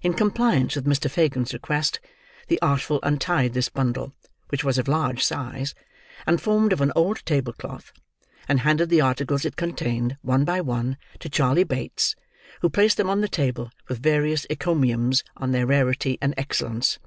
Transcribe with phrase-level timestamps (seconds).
[0.00, 1.10] In compliance with Mr.
[1.10, 2.00] Fagin's request,
[2.48, 4.14] the Artful untied this bundle,
[4.48, 5.74] which was of large size,
[6.26, 7.92] and formed of an old table cloth;
[8.48, 12.16] and handed the articles it contained, one by one, to Charley Bates:
[12.62, 16.98] who placed them on the table, with various encomiums on their rarity and excellence.